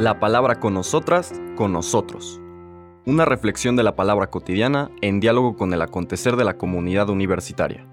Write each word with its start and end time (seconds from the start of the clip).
La 0.00 0.18
palabra 0.18 0.60
con 0.60 0.72
nosotras, 0.72 1.30
con 1.56 1.74
nosotros. 1.74 2.40
Una 3.04 3.26
reflexión 3.26 3.76
de 3.76 3.82
la 3.82 3.96
palabra 3.96 4.28
cotidiana 4.30 4.90
en 5.02 5.20
diálogo 5.20 5.58
con 5.58 5.74
el 5.74 5.82
acontecer 5.82 6.36
de 6.36 6.44
la 6.44 6.56
comunidad 6.56 7.10
universitaria. 7.10 7.86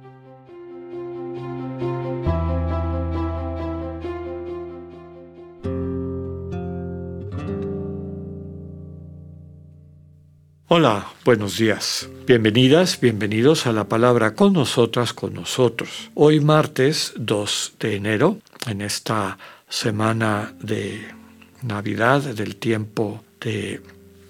Hola, 10.69 11.07
buenos 11.25 11.57
días. 11.57 12.09
Bienvenidas, 12.25 13.01
bienvenidos 13.01 13.67
a 13.67 13.73
la 13.73 13.83
palabra 13.83 14.33
con 14.33 14.53
nosotras, 14.53 15.11
con 15.11 15.33
nosotros. 15.33 16.09
Hoy 16.13 16.39
martes 16.39 17.11
2 17.17 17.75
de 17.81 17.97
enero, 17.97 18.37
en 18.65 18.79
esta 18.79 19.37
semana 19.67 20.53
de 20.61 21.17
Navidad, 21.63 22.21
del 22.21 22.55
tiempo 22.55 23.23
de 23.41 23.81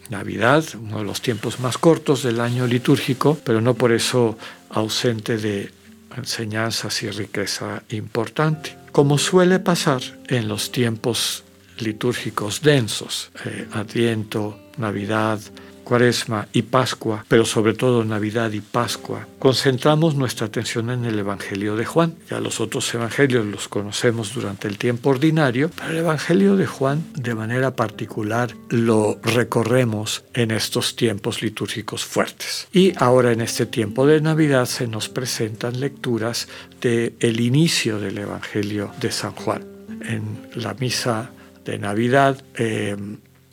Navidad, 0.09 0.63
uno 0.79 0.99
de 0.99 1.03
los 1.03 1.21
tiempos 1.21 1.59
más 1.59 1.77
cortos 1.77 2.23
del 2.23 2.39
año 2.39 2.65
litúrgico, 2.67 3.37
pero 3.43 3.61
no 3.61 3.73
por 3.73 3.91
eso 3.91 4.37
ausente 4.69 5.37
de 5.37 5.71
enseñanzas 6.15 7.03
y 7.03 7.09
riqueza 7.09 7.83
importante. 7.89 8.75
Como 8.91 9.17
suele 9.17 9.59
pasar 9.59 10.01
en 10.27 10.47
los 10.47 10.71
tiempos 10.71 11.43
litúrgicos 11.79 12.61
densos, 12.61 13.29
eh, 13.45 13.67
Adviento, 13.73 14.59
Navidad, 14.77 15.39
Cuaresma 15.87 16.49
y 16.51 16.63
Pascua, 16.63 17.23
pero 17.29 17.45
sobre 17.45 17.73
todo 17.73 18.03
Navidad 18.03 18.51
y 18.51 18.59
Pascua, 18.59 19.25
concentramos 19.39 20.15
nuestra 20.15 20.47
atención 20.47 20.89
en 20.89 21.05
el 21.05 21.17
Evangelio 21.17 21.77
de 21.77 21.85
Juan. 21.85 22.15
Ya 22.29 22.41
los 22.41 22.59
otros 22.59 22.93
evangelios 22.93 23.45
los 23.45 23.69
conocemos 23.69 24.33
durante 24.33 24.67
el 24.67 24.77
tiempo 24.77 25.11
ordinario, 25.11 25.71
pero 25.73 25.91
el 25.91 25.97
Evangelio 25.99 26.57
de 26.57 26.65
Juan 26.65 27.05
de 27.15 27.33
manera 27.35 27.73
particular 27.77 28.53
lo 28.67 29.17
recorremos 29.23 30.25
en 30.33 30.51
estos 30.51 30.97
tiempos 30.97 31.41
litúrgicos 31.41 32.03
fuertes. 32.03 32.67
Y 32.73 32.91
ahora 32.97 33.31
en 33.31 33.39
este 33.39 33.65
tiempo 33.65 34.05
de 34.05 34.19
Navidad 34.19 34.65
se 34.65 34.87
nos 34.87 35.07
presentan 35.07 35.79
lecturas 35.79 36.49
del 36.81 37.13
el 37.21 37.39
inicio 37.39 37.97
del 37.97 38.17
Evangelio 38.17 38.91
de 38.99 39.09
San 39.09 39.31
Juan. 39.31 39.63
En 40.01 40.49
la 40.53 40.73
misa 40.73 41.31
de 41.63 41.77
Navidad 41.79 42.43
eh, 42.55 42.97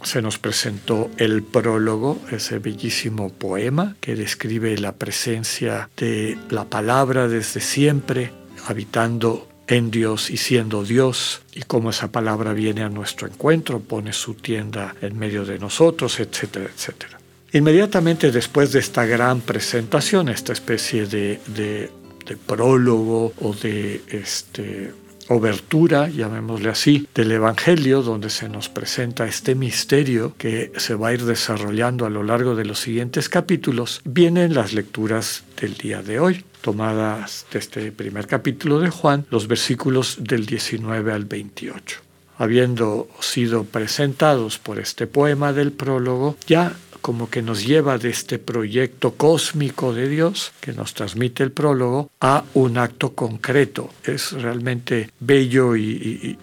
se 0.03 0.23
nos 0.23 0.39
presentó 0.39 1.11
el 1.17 1.43
prólogo, 1.43 2.21
ese 2.31 2.59
bellísimo 2.59 3.31
poema 3.31 3.97
que 4.01 4.15
describe 4.17 4.77
la 4.79 4.93
presencia 4.93 5.89
de 5.97 6.37
la 6.51 6.65
palabra 6.65 7.29
desde 7.29 7.61
siempre, 7.61 8.31
habitando 8.67 9.49
en 9.67 9.91
Dios 9.91 10.31
y 10.31 10.37
siendo 10.37 10.85
Dios, 10.85 11.43
y 11.55 11.63
cómo 11.63 11.91
esa 11.91 12.13
palabra 12.13 12.53
viene 12.53 12.83
a 12.83 12.89
nuestro 12.89 13.27
encuentro, 13.27 13.81
pone 13.81 14.13
su 14.13 14.35
tienda 14.35 14.95
en 15.01 15.19
medio 15.19 15.45
de 15.45 15.59
nosotros, 15.59 16.21
etcétera, 16.21 16.67
etcétera. 16.75 17.19
Inmediatamente 17.53 18.33
después 18.33 18.73
de 18.73 18.81
esta 18.81 19.07
gran 19.07 19.41
presentación, 19.41 20.29
esta 20.29 20.53
especie 20.53 21.07
de, 21.07 21.91
prólogo 22.47 23.33
o 23.41 23.55
de 23.55 24.03
este, 24.09 24.93
obertura, 25.29 26.09
llamémosle 26.09 26.71
así, 26.71 27.09
del 27.15 27.33
Evangelio, 27.33 28.03
donde 28.03 28.31
se 28.31 28.49
nos 28.49 28.69
presenta 28.69 29.27
este 29.27 29.55
misterio 29.55 30.35
que 30.37 30.73
se 30.77 30.95
va 30.95 31.09
a 31.09 31.15
ir 31.15 31.25
desarrollando 31.25 32.07
a 32.07 32.11
lo 32.11 32.23
largo 32.23 32.55
de 32.55 32.65
los 32.65 32.81
siguientes 32.81 33.29
capítulos, 33.29 34.01
vienen 34.05 34.55
las 34.55 34.73
lecturas 34.73 35.45
del 35.61 35.75
día 35.75 36.03
de 36.03 36.21
hoy, 36.21 36.45
tomadas 36.61 37.47
de 37.53 37.59
este 37.59 37.93
primer 37.93 38.27
capítulo 38.27 38.81
de 38.81 38.91
Juan, 38.91 39.27
los 39.31 39.49
versículos 39.49 40.19
del 40.21 40.47
19 40.47 41.13
al 41.13 41.25
28. 41.25 42.01
Habiendo 42.37 43.09
sido 43.21 43.65
presentados 43.65 44.59
por 44.59 44.81
este 44.81 45.07
poema 45.07 45.53
del 45.53 45.73
prólogo, 45.73 46.37
ya 46.47 46.75
como 47.05 47.29
que 47.29 47.43
nos 47.43 47.67
lleva 47.67 47.99
de 47.99 48.09
este 48.09 48.39
proyecto 48.39 49.13
cósmico 49.13 49.93
de 49.93 50.09
Dios 50.09 50.55
que 50.63 50.73
nos 50.73 50.95
transmite 50.95 51.43
el 51.43 51.53
prólogo 51.53 52.11
a 52.19 52.45
un 52.55 52.79
acto 52.79 53.13
concreto. 53.15 53.91
Es 54.05 54.33
realmente 54.33 55.11
bello 55.21 55.77
y, 55.77 56.39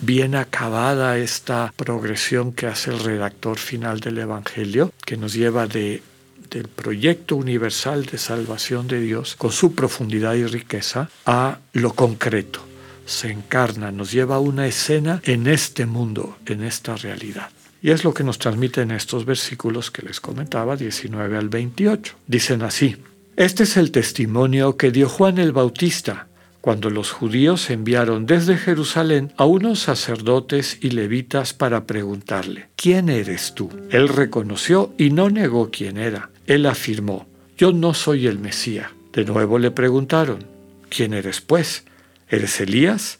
bien 0.00 0.34
acabada 0.34 1.18
esta 1.18 1.74
progresión 1.76 2.54
que 2.54 2.66
hace 2.66 2.90
el 2.90 3.00
redactor 3.00 3.58
final 3.58 4.00
del 4.00 4.16
Evangelio, 4.16 4.94
que 5.04 5.18
nos 5.18 5.34
lleva 5.34 5.66
de 5.66 6.02
del 6.48 6.68
proyecto 6.68 7.36
universal 7.36 8.06
de 8.06 8.16
salvación 8.16 8.88
de 8.88 9.00
Dios, 9.02 9.36
con 9.36 9.52
su 9.52 9.74
profundidad 9.74 10.32
y 10.32 10.46
riqueza, 10.46 11.10
a 11.26 11.58
lo 11.74 11.92
concreto. 11.92 12.60
Se 13.04 13.30
encarna, 13.30 13.92
nos 13.92 14.10
lleva 14.10 14.36
a 14.36 14.40
una 14.40 14.66
escena 14.66 15.20
en 15.24 15.46
este 15.46 15.84
mundo, 15.84 16.38
en 16.46 16.64
esta 16.64 16.96
realidad. 16.96 17.50
Y 17.80 17.90
es 17.90 18.04
lo 18.04 18.12
que 18.12 18.24
nos 18.24 18.38
transmiten 18.38 18.90
estos 18.90 19.24
versículos 19.24 19.90
que 19.90 20.02
les 20.02 20.20
comentaba, 20.20 20.76
19 20.76 21.36
al 21.36 21.48
28. 21.48 22.14
Dicen 22.26 22.62
así, 22.62 22.96
este 23.36 23.62
es 23.62 23.76
el 23.76 23.92
testimonio 23.92 24.76
que 24.76 24.90
dio 24.90 25.08
Juan 25.08 25.38
el 25.38 25.52
Bautista 25.52 26.28
cuando 26.60 26.90
los 26.90 27.12
judíos 27.12 27.70
enviaron 27.70 28.26
desde 28.26 28.56
Jerusalén 28.56 29.32
a 29.36 29.44
unos 29.44 29.78
sacerdotes 29.78 30.78
y 30.80 30.90
levitas 30.90 31.54
para 31.54 31.86
preguntarle, 31.86 32.68
¿quién 32.76 33.08
eres 33.08 33.54
tú? 33.54 33.70
Él 33.90 34.08
reconoció 34.08 34.92
y 34.98 35.10
no 35.10 35.30
negó 35.30 35.70
quién 35.70 35.96
era. 35.96 36.30
Él 36.46 36.66
afirmó, 36.66 37.26
yo 37.56 37.72
no 37.72 37.94
soy 37.94 38.26
el 38.26 38.38
Mesías. 38.38 38.90
De 39.12 39.24
nuevo 39.24 39.58
le 39.58 39.70
preguntaron, 39.70 40.44
¿quién 40.88 41.14
eres 41.14 41.40
pues? 41.40 41.84
¿Eres 42.28 42.60
Elías? 42.60 43.18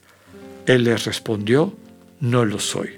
Él 0.67 0.85
les 0.85 1.05
respondió, 1.05 1.75
no 2.21 2.45
lo 2.45 2.59
soy. 2.59 2.98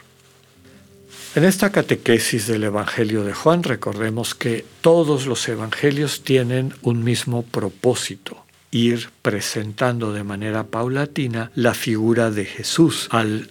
En 1.33 1.45
esta 1.45 1.71
catequesis 1.71 2.47
del 2.47 2.65
Evangelio 2.65 3.23
de 3.23 3.33
Juan 3.33 3.63
recordemos 3.63 4.35
que 4.35 4.65
todos 4.81 5.27
los 5.27 5.47
evangelios 5.47 6.23
tienen 6.23 6.73
un 6.81 7.05
mismo 7.05 7.43
propósito, 7.43 8.43
ir 8.69 9.11
presentando 9.21 10.11
de 10.11 10.25
manera 10.25 10.65
paulatina 10.65 11.49
la 11.55 11.73
figura 11.73 12.31
de 12.31 12.43
Jesús 12.43 13.07
al 13.11 13.49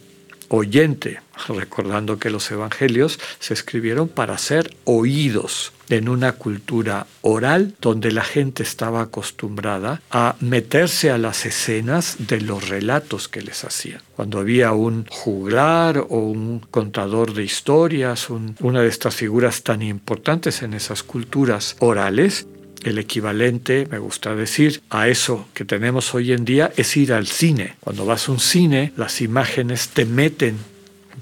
oyente, 0.50 1.20
recordando 1.48 2.18
que 2.18 2.28
los 2.28 2.50
evangelios 2.50 3.18
se 3.38 3.54
escribieron 3.54 4.08
para 4.08 4.36
ser 4.36 4.76
oídos 4.84 5.72
en 5.88 6.08
una 6.08 6.32
cultura 6.32 7.06
oral 7.22 7.74
donde 7.80 8.12
la 8.12 8.22
gente 8.22 8.62
estaba 8.62 9.02
acostumbrada 9.02 10.02
a 10.10 10.36
meterse 10.40 11.10
a 11.10 11.18
las 11.18 11.46
escenas 11.46 12.16
de 12.18 12.40
los 12.40 12.68
relatos 12.68 13.28
que 13.28 13.42
les 13.42 13.64
hacían. 13.64 14.00
Cuando 14.16 14.38
había 14.38 14.72
un 14.72 15.06
juglar 15.06 15.98
o 15.98 16.18
un 16.18 16.60
contador 16.70 17.32
de 17.32 17.44
historias, 17.44 18.28
una 18.30 18.82
de 18.82 18.88
estas 18.88 19.14
figuras 19.14 19.62
tan 19.62 19.82
importantes 19.82 20.62
en 20.62 20.74
esas 20.74 21.02
culturas 21.02 21.76
orales, 21.80 22.46
el 22.84 22.98
equivalente, 22.98 23.86
me 23.90 23.98
gusta 23.98 24.34
decir, 24.34 24.82
a 24.90 25.08
eso 25.08 25.48
que 25.54 25.64
tenemos 25.64 26.14
hoy 26.14 26.32
en 26.32 26.44
día 26.44 26.72
es 26.76 26.96
ir 26.96 27.12
al 27.12 27.26
cine. 27.26 27.76
Cuando 27.80 28.06
vas 28.06 28.28
a 28.28 28.32
un 28.32 28.40
cine, 28.40 28.92
las 28.96 29.20
imágenes 29.20 29.88
te 29.88 30.04
meten 30.04 30.56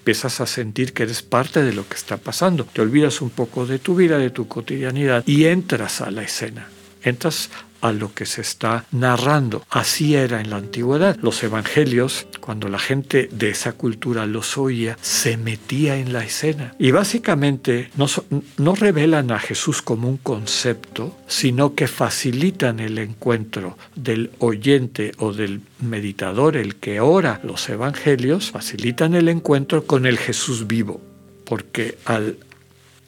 empiezas 0.08 0.40
a 0.40 0.46
sentir 0.46 0.94
que 0.94 1.02
eres 1.02 1.22
parte 1.22 1.62
de 1.62 1.74
lo 1.74 1.86
que 1.86 1.96
está 1.96 2.16
pasando. 2.16 2.64
Te 2.64 2.80
olvidas 2.80 3.20
un 3.20 3.28
poco 3.28 3.66
de 3.66 3.78
tu 3.78 3.94
vida, 3.94 4.16
de 4.16 4.30
tu 4.30 4.48
cotidianidad 4.48 5.22
y 5.26 5.44
entras 5.44 6.00
a 6.00 6.10
la 6.10 6.22
escena. 6.22 6.68
Entras 7.02 7.50
a 7.80 7.92
lo 7.92 8.12
que 8.14 8.26
se 8.26 8.40
está 8.40 8.84
narrando. 8.92 9.64
Así 9.70 10.14
era 10.14 10.40
en 10.40 10.50
la 10.50 10.56
antigüedad. 10.56 11.16
Los 11.22 11.42
evangelios, 11.42 12.26
cuando 12.40 12.68
la 12.68 12.78
gente 12.78 13.28
de 13.32 13.50
esa 13.50 13.72
cultura 13.72 14.26
los 14.26 14.58
oía, 14.58 14.96
se 15.00 15.36
metía 15.36 15.96
en 15.96 16.12
la 16.12 16.24
escena. 16.24 16.74
Y 16.78 16.90
básicamente 16.90 17.90
no, 17.96 18.06
no 18.56 18.74
revelan 18.74 19.30
a 19.30 19.38
Jesús 19.38 19.82
como 19.82 20.08
un 20.08 20.16
concepto, 20.18 21.16
sino 21.26 21.74
que 21.74 21.88
facilitan 21.88 22.80
el 22.80 22.98
encuentro 22.98 23.76
del 23.94 24.30
oyente 24.38 25.12
o 25.18 25.32
del 25.32 25.60
meditador, 25.80 26.56
el 26.56 26.76
que 26.76 27.00
ora 27.00 27.40
los 27.44 27.68
evangelios, 27.68 28.50
facilitan 28.50 29.14
el 29.14 29.28
encuentro 29.28 29.84
con 29.84 30.06
el 30.06 30.18
Jesús 30.18 30.66
vivo 30.66 31.00
porque 31.48 31.96
al 32.04 32.36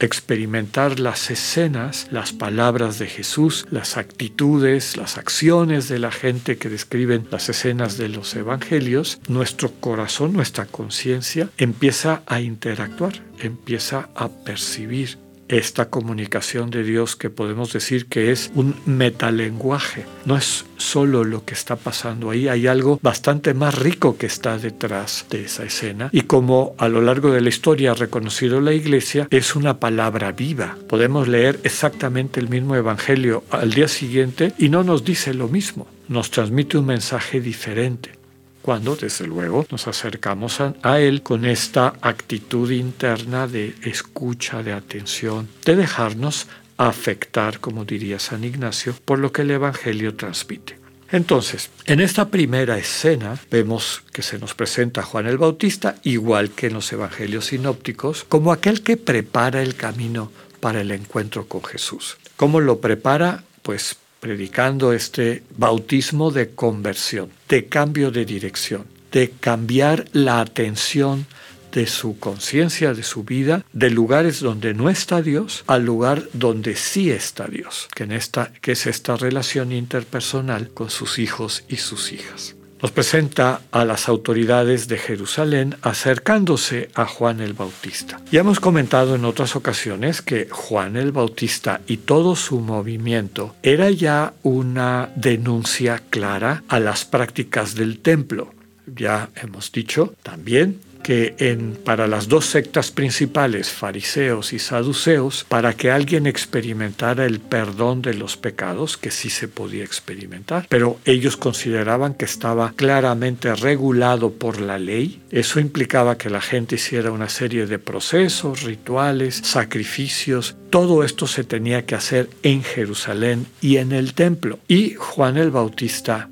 experimentar 0.01 0.99
las 0.99 1.29
escenas, 1.29 2.07
las 2.11 2.33
palabras 2.33 2.99
de 2.99 3.07
Jesús, 3.07 3.67
las 3.69 3.97
actitudes, 3.97 4.97
las 4.97 5.17
acciones 5.17 5.87
de 5.87 5.99
la 5.99 6.11
gente 6.11 6.57
que 6.57 6.69
describen 6.69 7.27
las 7.31 7.49
escenas 7.49 7.97
de 7.97 8.09
los 8.09 8.35
evangelios, 8.35 9.19
nuestro 9.27 9.71
corazón, 9.71 10.33
nuestra 10.33 10.65
conciencia 10.65 11.49
empieza 11.57 12.23
a 12.25 12.41
interactuar, 12.41 13.13
empieza 13.39 14.09
a 14.15 14.29
percibir 14.29 15.17
esta 15.51 15.89
comunicación 15.89 16.69
de 16.69 16.83
Dios 16.83 17.15
que 17.15 17.29
podemos 17.29 17.73
decir 17.73 18.07
que 18.07 18.31
es 18.31 18.51
un 18.55 18.75
metalenguaje. 18.85 20.05
No 20.25 20.37
es 20.37 20.65
solo 20.77 21.23
lo 21.23 21.45
que 21.45 21.53
está 21.53 21.75
pasando 21.75 22.29
ahí, 22.29 22.47
hay 22.47 22.67
algo 22.67 22.99
bastante 23.01 23.53
más 23.53 23.77
rico 23.77 24.17
que 24.17 24.25
está 24.25 24.57
detrás 24.57 25.25
de 25.29 25.45
esa 25.45 25.63
escena. 25.63 26.09
Y 26.11 26.21
como 26.21 26.75
a 26.77 26.87
lo 26.87 27.01
largo 27.01 27.31
de 27.31 27.41
la 27.41 27.49
historia 27.49 27.91
ha 27.91 27.95
reconocido 27.95 28.61
la 28.61 28.73
iglesia, 28.73 29.27
es 29.29 29.55
una 29.55 29.79
palabra 29.79 30.31
viva. 30.31 30.77
Podemos 30.87 31.27
leer 31.27 31.59
exactamente 31.63 32.39
el 32.39 32.49
mismo 32.49 32.75
evangelio 32.75 33.43
al 33.51 33.71
día 33.71 33.87
siguiente 33.87 34.53
y 34.57 34.69
no 34.69 34.83
nos 34.83 35.03
dice 35.03 35.33
lo 35.33 35.47
mismo, 35.47 35.87
nos 36.07 36.31
transmite 36.31 36.77
un 36.77 36.85
mensaje 36.85 37.41
diferente 37.41 38.20
cuando 38.61 38.95
desde 38.95 39.27
luego 39.27 39.65
nos 39.71 39.87
acercamos 39.87 40.59
a, 40.61 40.99
Él 40.99 41.23
con 41.23 41.45
esta 41.45 41.93
actitud 42.01 42.69
interna 42.71 43.47
de 43.47 43.75
escucha, 43.83 44.63
de 44.63 44.73
atención, 44.73 45.47
de 45.65 45.75
dejarnos 45.75 46.47
afectar, 46.77 47.59
como 47.59 47.85
diría 47.85 48.19
San 48.19 48.43
Ignacio, 48.43 48.95
por 49.05 49.19
lo 49.19 49.31
que 49.31 49.43
el 49.43 49.51
Evangelio 49.51 50.15
transmite. 50.15 50.79
Entonces, 51.11 51.69
en 51.85 51.99
esta 51.99 52.29
primera 52.29 52.77
escena 52.77 53.37
vemos 53.51 54.01
que 54.13 54.21
se 54.21 54.39
nos 54.39 54.53
presenta 54.53 55.03
Juan 55.03 55.27
el 55.27 55.37
Bautista, 55.37 55.95
igual 56.03 56.51
que 56.51 56.67
en 56.67 56.73
los 56.73 56.91
Evangelios 56.93 57.47
sinópticos, 57.47 58.25
como 58.29 58.53
aquel 58.53 58.81
que 58.81 58.95
prepara 58.95 59.61
el 59.61 59.75
camino 59.75 60.31
para 60.61 60.81
el 60.81 60.91
encuentro 60.91 61.47
con 61.47 61.63
Jesús. 61.63 62.17
¿Cómo 62.37 62.61
lo 62.61 62.79
prepara? 62.79 63.43
Pues 63.61 63.97
predicando 64.21 64.93
este 64.93 65.43
bautismo 65.57 66.31
de 66.31 66.51
conversión, 66.51 67.29
de 67.49 67.65
cambio 67.65 68.11
de 68.11 68.23
dirección, 68.23 68.85
de 69.11 69.31
cambiar 69.31 70.05
la 70.13 70.39
atención 70.39 71.25
de 71.73 71.87
su 71.87 72.19
conciencia, 72.19 72.93
de 72.93 73.03
su 73.03 73.23
vida, 73.23 73.65
de 73.73 73.89
lugares 73.89 74.39
donde 74.39 74.73
no 74.73 74.89
está 74.89 75.21
Dios 75.21 75.63
al 75.67 75.85
lugar 75.85 76.29
donde 76.33 76.75
sí 76.75 77.11
está 77.11 77.47
Dios, 77.47 77.89
que, 77.95 78.71
es 78.71 78.87
esta 78.87 79.17
relación 79.17 79.71
interpersonal 79.71 80.69
con 80.69 80.89
sus 80.89 81.17
hijos 81.17 81.63
y 81.67 81.77
sus 81.77 82.13
hijas 82.13 82.55
nos 82.81 82.91
presenta 82.91 83.61
a 83.71 83.85
las 83.85 84.09
autoridades 84.09 84.87
de 84.87 84.97
Jerusalén 84.97 85.75
acercándose 85.81 86.89
a 86.95 87.05
Juan 87.05 87.39
el 87.39 87.53
Bautista. 87.53 88.19
Ya 88.31 88.41
hemos 88.41 88.59
comentado 88.59 89.15
en 89.15 89.25
otras 89.25 89.55
ocasiones 89.55 90.21
que 90.21 90.47
Juan 90.49 90.97
el 90.97 91.11
Bautista 91.11 91.81
y 91.87 91.97
todo 91.97 92.35
su 92.35 92.59
movimiento 92.59 93.55
era 93.61 93.89
ya 93.91 94.33
una 94.43 95.11
denuncia 95.15 96.01
clara 96.09 96.63
a 96.67 96.79
las 96.79 97.05
prácticas 97.05 97.75
del 97.75 97.99
templo. 97.99 98.53
Ya 98.87 99.29
hemos 99.35 99.71
dicho 99.71 100.13
también 100.23 100.79
que 101.01 101.35
en, 101.39 101.77
para 101.83 102.07
las 102.07 102.27
dos 102.27 102.45
sectas 102.45 102.91
principales, 102.91 103.69
fariseos 103.69 104.53
y 104.53 104.59
saduceos, 104.59 105.45
para 105.47 105.73
que 105.73 105.91
alguien 105.91 106.27
experimentara 106.27 107.25
el 107.25 107.39
perdón 107.39 108.01
de 108.01 108.13
los 108.13 108.37
pecados, 108.37 108.97
que 108.97 109.11
sí 109.11 109.29
se 109.29 109.47
podía 109.47 109.83
experimentar, 109.83 110.65
pero 110.69 110.99
ellos 111.05 111.37
consideraban 111.37 112.13
que 112.13 112.25
estaba 112.25 112.73
claramente 112.75 113.53
regulado 113.55 114.31
por 114.31 114.59
la 114.61 114.77
ley. 114.77 115.21
Eso 115.31 115.59
implicaba 115.59 116.17
que 116.17 116.29
la 116.29 116.41
gente 116.41 116.75
hiciera 116.75 117.11
una 117.11 117.29
serie 117.29 117.65
de 117.65 117.79
procesos, 117.79 118.63
rituales, 118.63 119.35
sacrificios. 119.35 120.55
Todo 120.69 121.03
esto 121.03 121.27
se 121.27 121.43
tenía 121.43 121.85
que 121.85 121.95
hacer 121.95 122.29
en 122.43 122.63
Jerusalén 122.63 123.47
y 123.61 123.77
en 123.77 123.91
el 123.91 124.13
templo. 124.13 124.59
Y 124.67 124.93
Juan 124.93 125.37
el 125.37 125.51
Bautista 125.51 126.29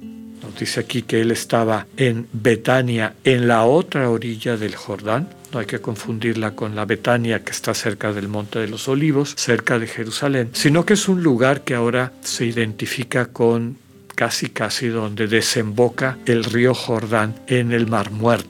dice 0.60 0.82
aquí 0.82 1.04
que 1.04 1.22
él 1.22 1.32
estaba 1.32 1.88
en 1.98 2.28
Betania, 2.34 3.16
en 3.24 3.48
la 3.48 3.64
otra 3.64 4.10
orilla 4.10 4.58
del 4.58 4.76
Jordán. 4.76 5.30
No 5.52 5.60
hay 5.60 5.66
que 5.66 5.80
confundirla 5.80 6.52
con 6.52 6.76
la 6.76 6.86
Betania 6.86 7.44
que 7.44 7.52
está 7.52 7.74
cerca 7.74 8.14
del 8.14 8.28
Monte 8.28 8.60
de 8.60 8.68
los 8.68 8.88
Olivos, 8.88 9.34
cerca 9.36 9.80
de 9.80 9.88
Jerusalén, 9.88 10.50
sino 10.54 10.86
que 10.86 10.94
es 10.94 11.08
un 11.08 11.24
lugar 11.24 11.62
que 11.62 11.74
ahora 11.74 12.12
se 12.22 12.46
identifica 12.46 13.28
con 13.28 13.78
casi 14.14 14.50
casi 14.50 14.90
donde 14.90 15.28
desemboca 15.28 16.18
el 16.26 16.44
río 16.44 16.74
Jordán 16.74 17.36
en 17.48 17.72
el 17.72 17.88
Mar 17.88 18.12
Muerto. 18.12 18.50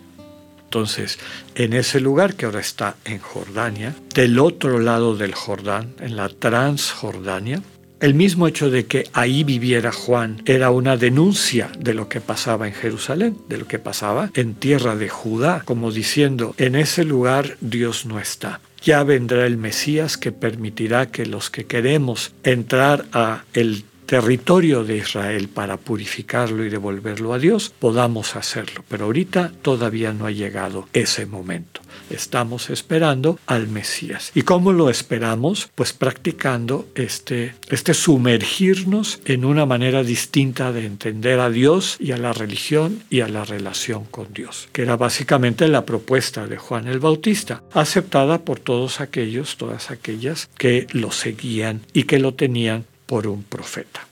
Entonces, 0.69 1.17
en 1.55 1.73
ese 1.73 1.99
lugar 1.99 2.35
que 2.35 2.45
ahora 2.45 2.59
está 2.59 2.95
en 3.05 3.19
Jordania, 3.19 3.95
del 4.13 4.37
otro 4.37 4.79
lado 4.79 5.15
del 5.15 5.33
Jordán, 5.33 5.95
en 5.99 6.15
la 6.15 6.29
Transjordania, 6.29 7.61
el 7.99 8.13
mismo 8.13 8.47
hecho 8.47 8.69
de 8.69 8.85
que 8.85 9.07
ahí 9.13 9.43
viviera 9.43 9.91
Juan 9.91 10.41
era 10.45 10.71
una 10.71 10.97
denuncia 10.97 11.69
de 11.77 11.93
lo 11.93 12.07
que 12.07 12.21
pasaba 12.21 12.67
en 12.67 12.73
Jerusalén, 12.73 13.37
de 13.47 13.57
lo 13.57 13.67
que 13.67 13.79
pasaba 13.79 14.31
en 14.33 14.55
tierra 14.55 14.95
de 14.95 15.09
Judá, 15.09 15.63
como 15.65 15.91
diciendo, 15.91 16.55
en 16.57 16.75
ese 16.75 17.03
lugar 17.03 17.57
Dios 17.61 18.05
no 18.05 18.19
está. 18.19 18.61
Ya 18.81 19.03
vendrá 19.03 19.45
el 19.45 19.57
Mesías 19.57 20.17
que 20.17 20.31
permitirá 20.31 21.11
que 21.11 21.25
los 21.25 21.49
que 21.49 21.65
queremos 21.65 22.31
entrar 22.43 23.05
a 23.11 23.43
el 23.53 23.83
territorio 24.09 24.83
de 24.83 24.97
Israel 24.97 25.49
para 25.49 25.77
purificarlo 25.77 26.65
y 26.65 26.69
devolverlo 26.69 27.31
a 27.31 27.37
Dios, 27.37 27.71
podamos 27.77 28.35
hacerlo. 28.35 28.83
Pero 28.89 29.05
ahorita 29.05 29.51
todavía 29.61 30.13
no 30.13 30.25
ha 30.25 30.31
llegado 30.31 30.87
ese 30.93 31.27
momento. 31.27 31.81
Estamos 32.09 32.71
esperando 32.71 33.37
al 33.45 33.67
Mesías. 33.67 34.31
¿Y 34.33 34.41
cómo 34.41 34.73
lo 34.73 34.89
esperamos? 34.89 35.69
Pues 35.75 35.93
practicando 35.93 36.87
este, 36.95 37.53
este 37.69 37.93
sumergirnos 37.93 39.19
en 39.25 39.45
una 39.45 39.67
manera 39.67 40.01
distinta 40.01 40.71
de 40.71 40.87
entender 40.87 41.39
a 41.39 41.51
Dios 41.51 41.97
y 41.99 42.11
a 42.11 42.17
la 42.17 42.33
religión 42.33 43.03
y 43.11 43.21
a 43.21 43.27
la 43.27 43.45
relación 43.45 44.05
con 44.05 44.33
Dios, 44.33 44.69
que 44.71 44.81
era 44.81 44.97
básicamente 44.97 45.67
la 45.67 45.85
propuesta 45.85 46.47
de 46.47 46.57
Juan 46.57 46.87
el 46.87 46.97
Bautista, 46.97 47.61
aceptada 47.73 48.39
por 48.39 48.59
todos 48.59 49.01
aquellos, 49.01 49.57
todas 49.57 49.91
aquellas 49.91 50.49
que 50.57 50.87
lo 50.93 51.11
seguían 51.11 51.81
y 51.93 52.05
que 52.05 52.17
lo 52.17 52.33
tenían 52.33 52.85
por 53.09 53.25
un 53.25 53.41
profeta. 53.41 54.07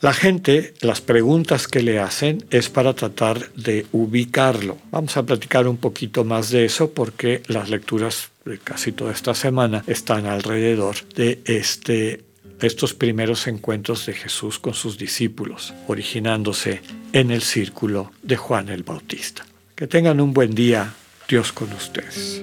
La 0.00 0.14
gente, 0.14 0.72
las 0.80 1.02
preguntas 1.02 1.68
que 1.68 1.82
le 1.82 2.00
hacen 2.00 2.44
es 2.50 2.70
para 2.70 2.94
tratar 2.94 3.52
de 3.52 3.86
ubicarlo. 3.92 4.78
Vamos 4.90 5.18
a 5.18 5.22
platicar 5.22 5.68
un 5.68 5.76
poquito 5.76 6.24
más 6.24 6.50
de 6.50 6.64
eso 6.64 6.92
porque 6.92 7.42
las 7.46 7.68
lecturas 7.68 8.30
de 8.46 8.58
casi 8.58 8.92
toda 8.92 9.12
esta 9.12 9.34
semana 9.34 9.84
están 9.86 10.24
alrededor 10.24 10.96
de 11.14 11.42
este, 11.44 12.24
estos 12.60 12.94
primeros 12.94 13.46
encuentros 13.46 14.06
de 14.06 14.14
Jesús 14.14 14.58
con 14.58 14.72
sus 14.72 14.96
discípulos, 14.96 15.74
originándose 15.86 16.80
en 17.12 17.30
el 17.30 17.42
círculo 17.42 18.12
de 18.22 18.38
Juan 18.38 18.70
el 18.70 18.82
Bautista. 18.82 19.44
Que 19.76 19.86
tengan 19.86 20.20
un 20.22 20.32
buen 20.32 20.54
día, 20.54 20.94
Dios 21.28 21.52
con 21.52 21.70
ustedes. 21.74 22.42